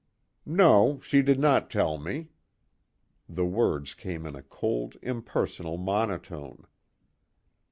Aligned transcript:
"No, 0.47 0.99
she 1.03 1.21
did 1.21 1.39
not 1.39 1.69
tell 1.69 1.99
me." 1.99 2.29
The 3.29 3.45
words 3.45 3.93
came 3.93 4.25
in 4.25 4.35
a 4.35 4.41
cold, 4.41 4.97
impersonal 5.03 5.77
monotone. 5.77 6.65